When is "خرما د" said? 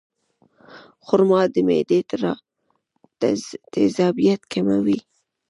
1.05-1.55